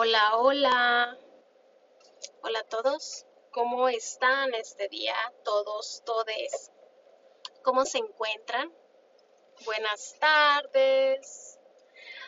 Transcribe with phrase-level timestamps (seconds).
[0.00, 1.18] Hola, hola.
[2.42, 3.26] Hola a todos.
[3.50, 5.16] ¿Cómo están este día?
[5.42, 6.70] Todos, todes.
[7.64, 8.72] ¿Cómo se encuentran?
[9.64, 11.58] Buenas tardes.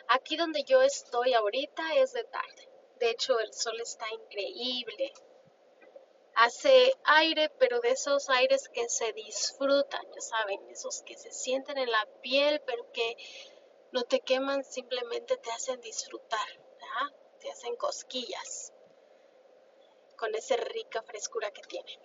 [0.09, 2.67] Aquí donde yo estoy ahorita es de tarde.
[2.99, 5.13] De hecho, el sol está increíble.
[6.35, 11.77] Hace aire, pero de esos aires que se disfrutan, ya saben, esos que se sienten
[11.77, 13.15] en la piel, pero que
[13.93, 16.49] no te queman, simplemente te hacen disfrutar
[17.41, 18.71] te hacen cosquillas
[20.15, 21.99] con esa rica frescura que tienen.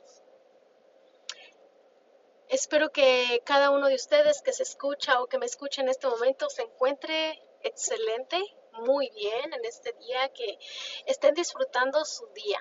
[2.48, 6.06] Espero que cada uno de ustedes que se escucha o que me escuche en este
[6.06, 8.40] momento se encuentre excelente,
[8.72, 10.58] muy bien en este día, que
[11.06, 12.60] estén disfrutando su día.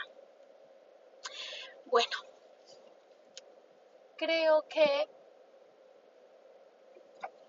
[1.86, 2.18] Bueno,
[4.18, 5.08] creo que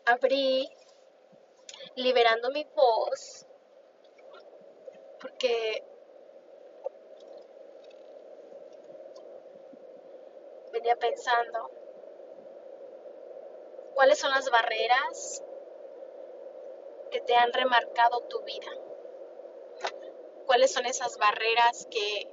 [0.05, 0.71] abrí
[1.97, 3.47] liberando mi voz
[5.27, 5.83] porque
[10.73, 11.71] venía pensando
[13.95, 15.43] cuáles son las barreras
[17.11, 18.71] que te han remarcado tu vida.
[20.47, 22.31] ¿Cuáles son esas barreras que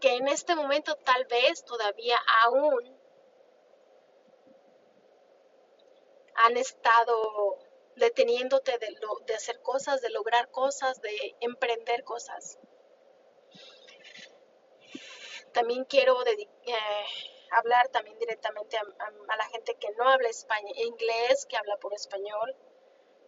[0.00, 3.00] que en este momento tal vez todavía aún
[6.34, 7.56] han estado
[7.96, 8.94] deteniéndote de,
[9.26, 12.58] de hacer cosas, de lograr cosas, de emprender cosas.
[15.52, 16.36] También quiero eh,
[17.50, 22.54] hablar también directamente a, la gente que no habla español, inglés, que habla por español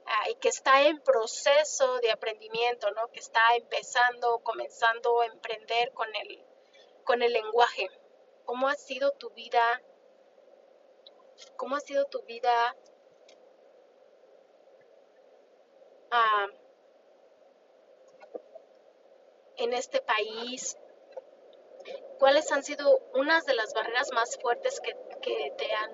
[0.05, 3.09] ah, y que está en proceso de aprendimiento, ¿no?
[3.09, 6.45] que está empezando, comenzando a emprender con el,
[7.05, 7.89] con el lenguaje.
[8.45, 9.83] ¿Cómo ha sido tu vida?
[11.57, 12.77] ¿Cómo ha sido tu vida
[19.57, 20.79] en este país?
[22.19, 24.95] ¿Cuáles han sido unas de las barreras más fuertes que,
[25.57, 25.93] te han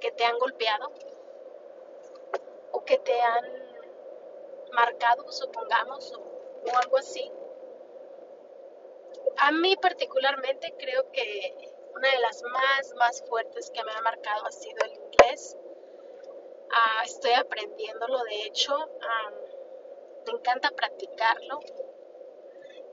[0.00, 0.92] que te han golpeado
[2.72, 3.44] o que te han
[4.72, 7.30] marcado, supongamos, o, o algo así?
[9.38, 11.54] A mí particularmente creo que
[11.94, 15.56] una de las más, más fuertes que me ha marcado ha sido el inglés
[16.70, 18.76] Ah, estoy aprendiéndolo, de hecho,
[20.26, 21.60] me encanta practicarlo.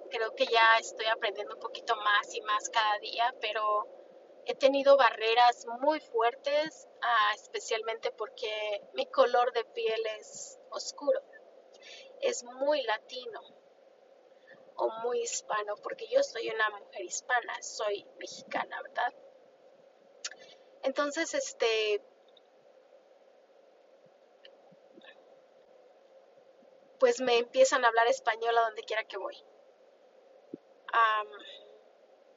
[0.10, 3.88] Creo que ya estoy aprendiendo un poquito más y más cada día, pero
[4.46, 11.20] he tenido barreras muy fuertes, ah, especialmente porque mi color de piel es oscuro,
[12.22, 13.42] es muy latino
[14.78, 19.14] o muy hispano, porque yo soy una mujer hispana, soy mexicana, ¿verdad?
[20.84, 22.02] Entonces, este,
[27.06, 29.38] pues me empiezan a hablar español a donde quiera que voy.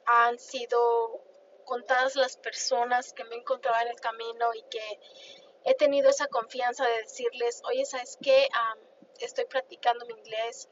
[0.05, 1.23] han sido
[1.65, 3.37] contadas las personas que me he
[3.81, 4.99] en el camino y que
[5.63, 8.47] he tenido esa confianza de decirles, oye, ¿sabes qué?
[9.19, 10.69] estoy practicando mi inglés,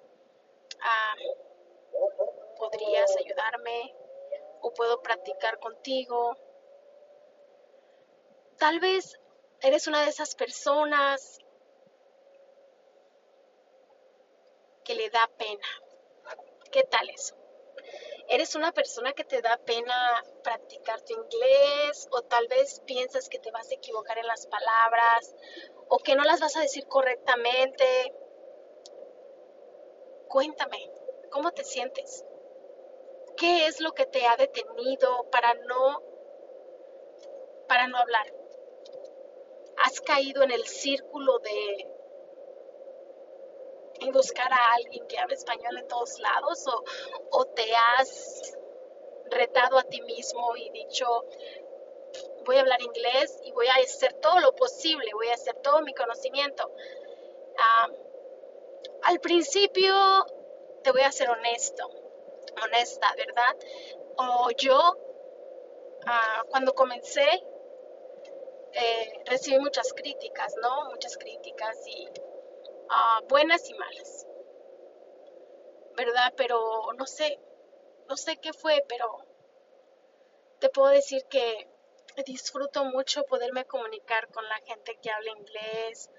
[2.59, 3.95] ¿podrías ayudarme?
[4.61, 6.37] ¿O puedo practicar contigo?
[8.59, 9.19] Tal vez
[9.61, 11.39] eres una de esas personas
[14.87, 15.67] que le da pena.
[16.71, 17.35] ¿Qué tal eso?
[18.29, 23.37] ¿Eres una persona que te da pena practicar tu inglés o tal vez piensas que
[23.37, 25.35] te vas a equivocar en las palabras
[25.89, 27.85] o que no las vas a decir correctamente?
[30.29, 30.89] Cuéntame,
[31.31, 32.23] ¿cómo te sientes?
[33.35, 36.01] ¿Qué es lo que te ha detenido para no
[37.67, 38.33] para no hablar?
[39.83, 41.96] ¿Has caído en el círculo de
[43.99, 46.65] y buscar a alguien que hable español en todos lados
[47.31, 48.53] o, te has
[49.29, 51.05] retado a ti mismo y dicho
[52.45, 55.81] voy a hablar inglés y voy a hacer todo lo posible, voy a hacer todo
[55.81, 56.71] mi conocimiento.
[59.03, 59.93] al principio
[60.83, 61.89] te voy a ser honesto,
[62.63, 63.55] honesta, ¿verdad?
[64.17, 64.79] O yo,
[66.05, 67.27] ah, cuando comencé,
[68.73, 70.85] eh, recibí muchas críticas, ¿no?
[70.91, 72.07] Muchas críticas y
[73.27, 74.25] buenas y malas,
[75.95, 76.33] ¿verdad?
[76.37, 76.59] Pero
[76.97, 77.39] no sé,
[78.07, 79.05] no sé qué fue, pero
[80.59, 81.69] te puedo decir que
[82.25, 86.09] disfruto mucho poderme comunicar con la gente que habla inglés.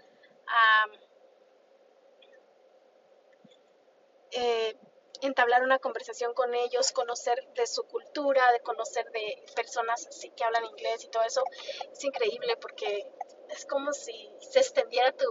[4.31, 4.77] Eh,
[5.23, 10.65] entablar una conversación con ellos, conocer de su cultura, de conocer de personas que hablan
[10.67, 11.43] inglés y todo eso,
[11.91, 13.11] es increíble porque
[13.49, 15.27] es como si se extendiera tu,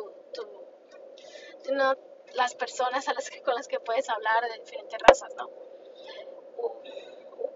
[1.71, 1.95] no
[2.33, 5.49] las personas a las que, con las que puedes hablar de diferentes razas, ¿no?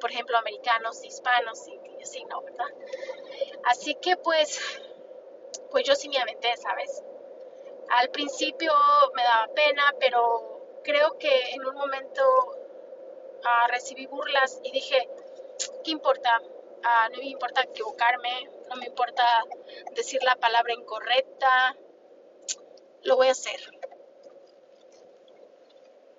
[0.01, 2.41] por ejemplo, americanos, hispanos y así, ¿no?
[2.41, 2.65] ¿Verdad?
[3.63, 4.59] Así que pues,
[5.69, 7.03] pues yo sí me aventé, ¿sabes?
[7.89, 8.73] Al principio
[9.13, 15.07] me daba pena, pero creo que en un momento uh, recibí burlas y dije,
[15.83, 16.41] ¿qué importa?
[16.41, 19.23] Uh, no me importa equivocarme, no me importa
[19.91, 21.77] decir la palabra incorrecta,
[23.03, 23.59] lo voy a hacer.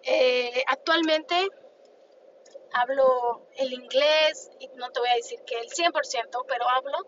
[0.05, 1.49] Eh, actualmente
[2.73, 6.99] hablo el inglés, y no te voy a decir que el 100%, pero hablo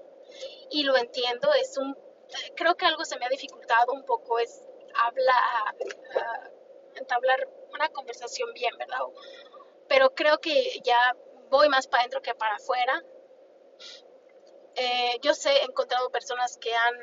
[0.71, 1.53] y lo entiendo.
[1.55, 1.97] Es un,
[2.55, 4.63] creo que algo se me ha dificultado un poco, es
[4.95, 5.75] hablar,
[6.17, 9.01] uh, entablar una conversación bien, ¿verdad?
[9.89, 11.17] Pero creo que ya
[11.51, 13.03] voy más para adentro que para afuera.
[14.77, 16.95] Eh, yo sé, he encontrado personas que han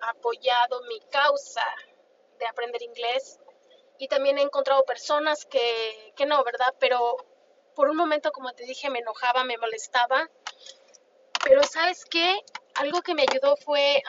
[0.00, 1.64] apoyado mi causa
[2.38, 3.38] de aprender inglés
[4.02, 6.74] y también he encontrado personas que, que no, ¿verdad?
[6.80, 7.18] Pero
[7.76, 10.28] por un momento, como te dije, me enojaba, me molestaba.
[11.44, 12.36] Pero sabes qué?
[12.74, 14.02] Algo que me ayudó fue,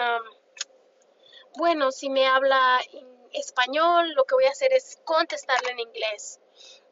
[1.57, 6.39] bueno, si me habla en español, lo que voy a hacer es contestarle en inglés.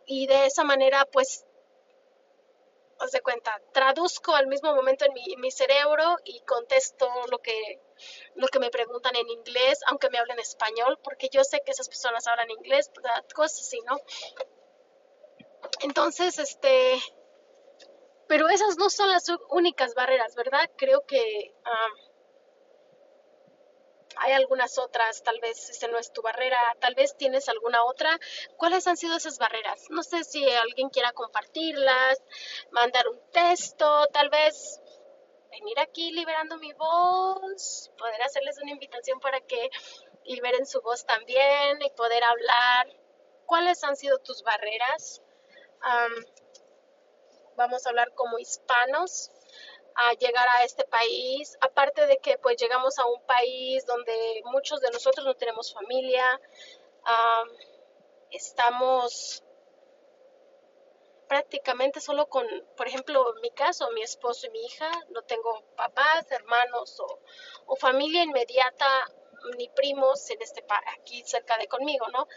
[0.05, 1.47] Y de esa manera, pues,
[3.01, 7.81] os de cuenta, traduzco al mismo momento en mi, cerebro y contesto lo que,
[8.35, 11.89] lo que me preguntan en inglés, aunque me hablen español, porque yo sé que esas
[11.89, 12.91] personas hablan inglés,
[13.33, 13.97] cosas así, ¿no?
[15.81, 17.01] Entonces, este,
[18.27, 20.69] pero esas no son las únicas barreras, ¿verdad?
[20.77, 21.53] Creo que
[24.17, 28.19] hay algunas otras, tal vez esta no es tu barrera, tal vez tienes alguna otra.
[28.57, 29.87] ¿Cuáles han sido esas barreras?
[29.89, 32.21] No sé si alguien quiera compartirlas,
[32.71, 34.79] mandar un texto, tal vez
[35.51, 39.69] venir aquí liberando mi voz, poder hacerles una invitación para que
[40.25, 42.87] liberen su voz también y poder hablar.
[43.45, 45.21] ¿Cuáles han sido tus barreras?
[47.57, 49.31] vamos a hablar como hispanos
[49.95, 54.79] a llegar a este país, aparte de que pues llegamos a un país donde muchos
[54.81, 56.39] de nosotros no tenemos familia,
[58.31, 59.43] estamos
[61.27, 62.45] prácticamente solo con,
[62.75, 67.19] por ejemplo, mi caso, mi esposo y mi hija, no tengo papás, hermanos o,
[67.67, 69.07] o familia inmediata,
[69.57, 70.63] ni primos en este
[70.97, 72.27] aquí cerca de conmigo, ¿no?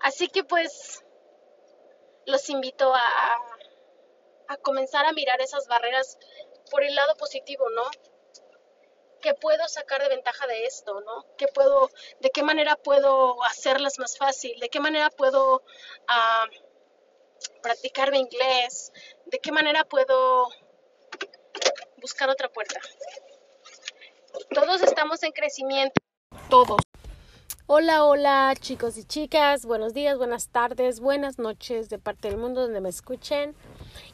[0.00, 1.04] Así que pues
[2.26, 3.36] los invito a,
[4.50, 6.18] a comenzar a mirar esas barreras
[6.72, 7.84] por el lado positivo, ¿no?
[9.22, 11.24] ¿Qué puedo sacar de ventaja de esto, no?
[11.36, 11.88] ¿Qué puedo,
[12.18, 14.58] de qué manera puedo hacerlas más fácil?
[14.58, 18.92] ¿De qué manera puedo uh, practicar mi inglés?
[19.26, 20.48] ¿De qué manera puedo
[21.98, 22.80] buscar otra puerta?
[24.52, 25.94] Todos estamos en crecimiento,
[26.48, 26.80] todos.
[27.72, 32.62] Hola, hola chicos y chicas, buenos días, buenas tardes, buenas noches de parte del mundo
[32.62, 33.54] donde me escuchen.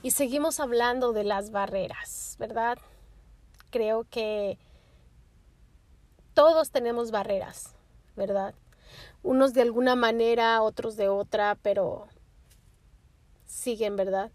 [0.02, 2.76] Y seguimos hablando de las barreras, ¿verdad?
[3.70, 4.58] Creo que
[6.34, 7.74] todos tenemos barreras,
[8.14, 8.54] ¿verdad?
[9.22, 12.08] Unos de alguna manera, otros de otra, pero
[13.46, 14.32] siguen, ¿verdad?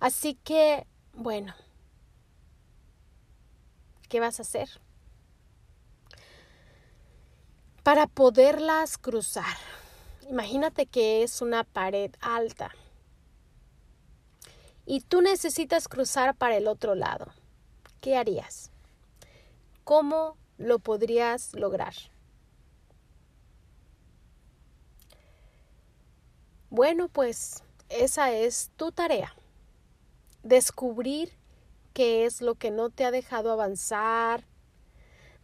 [0.00, 1.54] Así que, bueno,
[4.08, 4.68] ¿qué vas a hacer?
[7.84, 9.56] Para poderlas cruzar.
[10.28, 12.74] Imagínate que es una pared alta
[14.86, 17.26] y tú necesitas cruzar para el otro lado.
[18.00, 18.70] ¿Qué harías?
[19.84, 21.94] ¿Cómo lo podrías lograr?
[26.70, 29.34] Bueno, pues esa es tu tarea.
[30.42, 31.32] Descubrir
[31.92, 34.42] qué es lo que no te ha dejado avanzar,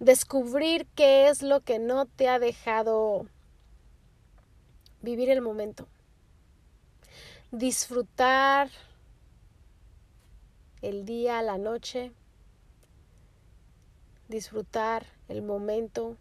[0.00, 3.26] descubrir qué es lo que no te ha dejado
[5.02, 5.86] vivir el momento,
[7.52, 8.70] disfrutar
[10.80, 12.12] el día, la noche,
[14.28, 16.16] disfrutar el momento,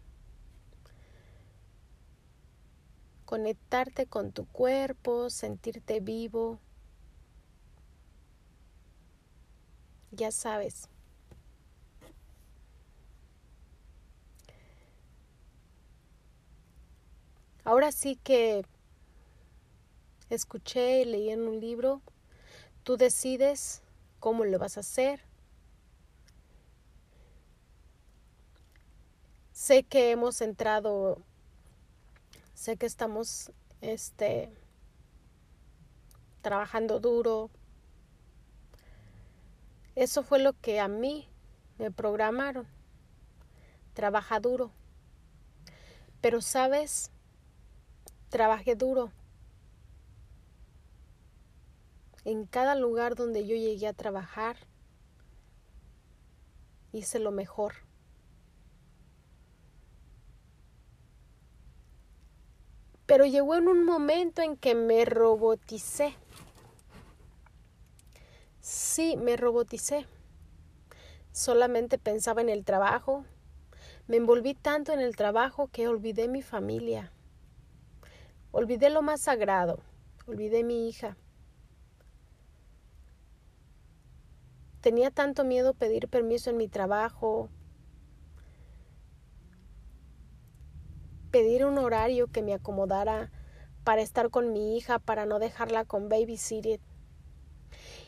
[3.24, 6.58] conectarte con tu cuerpo, sentirte vivo.
[10.10, 10.89] Ya sabes,
[17.64, 18.64] Ahora sí que
[20.30, 22.00] escuché y leí en un libro,
[22.84, 23.82] tú decides
[24.18, 25.20] cómo lo vas a hacer.
[29.52, 31.22] Sé que hemos entrado,
[32.54, 33.52] sé que estamos
[33.82, 34.50] este
[36.40, 37.50] trabajando duro.
[39.96, 41.28] Eso fue lo que a mí
[41.78, 42.66] me programaron.
[43.92, 44.70] Trabaja duro.
[46.20, 47.10] Pero sabes,
[48.30, 49.12] trabajé duro.
[52.24, 54.56] En cada lugar donde yo llegué a trabajar,
[56.92, 57.74] hice lo mejor.
[63.06, 66.14] Pero llegó en un momento en que me roboticé.
[68.60, 70.06] Sí, me roboticé.
[71.32, 73.24] Solamente pensaba en el trabajo.
[74.06, 77.10] Me envolví tanto en el trabajo que olvidé mi familia.
[78.52, 79.80] Olvidé lo más sagrado.
[80.26, 81.16] Olvidé mi hija.
[84.80, 87.50] Tenía tanto miedo pedir permiso en mi trabajo,
[91.30, 93.30] pedir un horario que me acomodara
[93.84, 96.80] para estar con mi hija, para no dejarla con babysitter.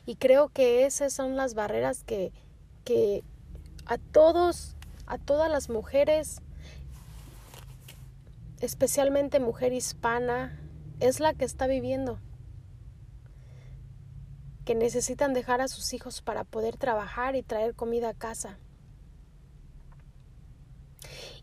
[0.06, 2.32] Y creo que esas son las barreras que,
[2.84, 3.22] que
[3.86, 6.40] a todos, a todas las mujeres,
[8.62, 10.58] especialmente mujer hispana,
[11.00, 12.18] es la que está viviendo.
[14.64, 18.58] Que necesitan dejar a sus hijos para poder trabajar y traer comida a casa.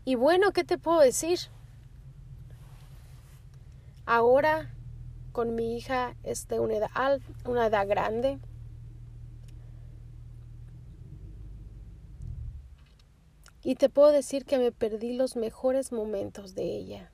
[0.04, 1.38] Y bueno, ¿qué te puedo decir?
[4.06, 4.70] Ahora
[5.32, 8.40] con mi hija es de una edad, una edad grande.
[13.62, 17.12] Y te puedo decir que me perdí los mejores momentos de ella.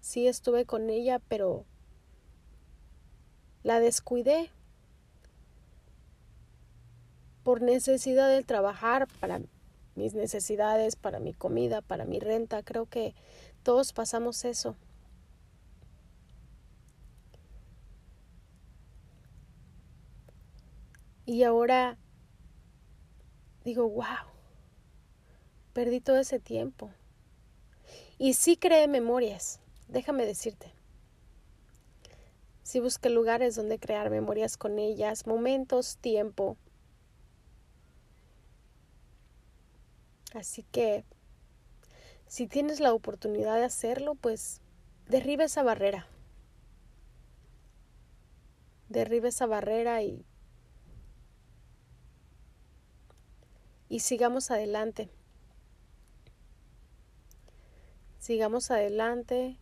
[0.00, 1.64] Sí estuve con ella, pero
[3.64, 4.50] la descuidé
[7.42, 9.40] por necesidad de trabajar para
[9.96, 12.62] mis necesidades, para mi comida, para mi renta.
[12.62, 13.14] Creo que
[13.64, 14.76] todos pasamos eso.
[21.26, 21.98] Y ahora
[23.64, 24.26] digo, wow,
[25.72, 26.90] perdí todo ese tiempo.
[28.18, 30.72] Y sí creé memorias, déjame decirte.
[32.62, 36.56] Sí busqué lugares donde crear memorias con ellas, momentos, tiempo,
[40.34, 41.04] Así que
[42.26, 44.60] si tienes la oportunidad de hacerlo, pues
[45.08, 46.06] derriba esa barrera.
[48.88, 50.24] Derriba esa barrera y,
[53.88, 55.08] y sigamos adelante.
[58.18, 59.56] Sigamos adelante.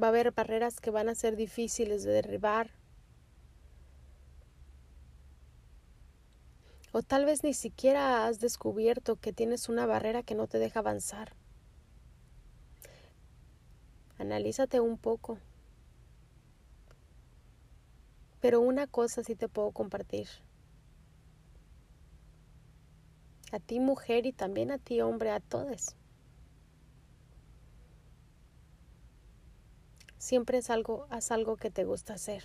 [0.00, 2.70] Va a haber barreras que van a ser difíciles de derribar.
[6.92, 10.80] O tal vez ni siquiera has descubierto que tienes una barrera que no te deja
[10.80, 11.34] avanzar.
[14.18, 15.38] Analízate un poco.
[18.40, 20.28] Pero una cosa sí te puedo compartir.
[23.50, 25.96] A ti mujer y también a ti hombre, a todos.
[30.18, 32.44] Siempre es algo, haz algo que te gusta hacer.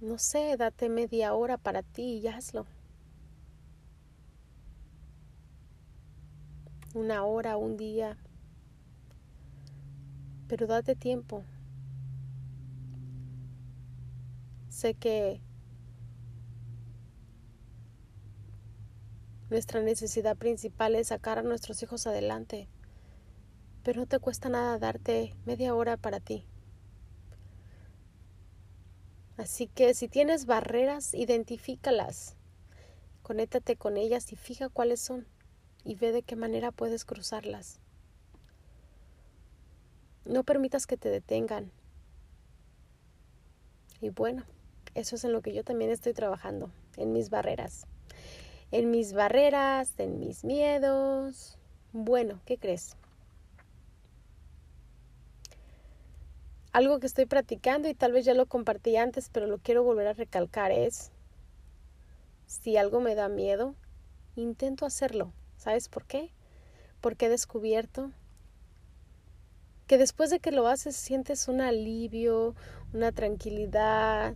[0.00, 2.66] No sé, date media hora para ti y hazlo.
[6.92, 8.18] Una hora, un día.
[10.48, 11.44] Pero date tiempo.
[14.76, 15.40] Sé que
[19.48, 22.68] nuestra necesidad principal es sacar a nuestros hijos adelante
[23.86, 26.44] pero no te cuesta nada darte media hora para ti.
[29.36, 32.34] Así que si tienes barreras, identifícalas,
[33.22, 35.28] conéctate con ellas y fija cuáles son
[35.84, 37.78] y ve de qué manera puedes cruzarlas.
[40.24, 41.70] No permitas que te detengan.
[44.00, 44.42] Y bueno,
[44.96, 47.86] eso es en lo que yo también estoy trabajando, en mis barreras.
[48.72, 51.58] En mis barreras, en mis miedos.
[51.92, 52.96] Bueno, ¿qué crees?
[56.72, 60.06] Algo que estoy practicando y tal vez ya lo compartí antes, pero lo quiero volver
[60.06, 61.12] a recalcar es,
[62.46, 63.74] si algo me da miedo,
[64.34, 65.30] intento hacerlo.
[65.58, 66.30] ¿Sabes por qué?
[67.02, 68.12] Porque he descubierto
[69.86, 72.54] que después de que lo haces sientes un alivio,
[72.92, 74.34] una tranquilidad,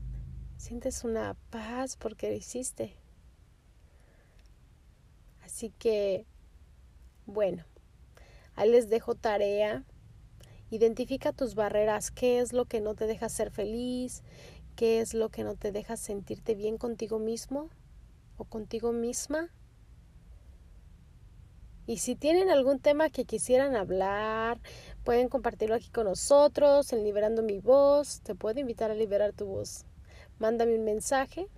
[0.60, 2.94] sientes una paz porque lo hiciste.
[5.42, 6.26] Así que,
[7.26, 7.64] bueno,
[8.54, 9.84] ahí les dejo tarea
[10.72, 14.22] Identifica tus barreras, qué es lo que no te deja ser feliz,
[14.76, 17.68] qué es lo que no te deja sentirte bien contigo mismo
[18.36, 19.48] o contigo misma.
[21.86, 24.60] Y si tienen algún tema que quisieran hablar,
[25.04, 28.20] Pueden compartirlo aquí con nosotros en Liberando mi voz.
[28.20, 29.86] Te puedo invitar a liberar tu voz.
[30.40, 31.49] Mándame un mensaje.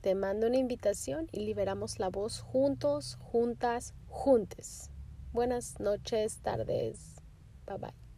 [0.00, 4.90] Te mando una invitación y liberamos la voz juntos, juntas, juntes.
[5.32, 7.22] Buenas noches, tardes.
[7.64, 8.09] Bye bye.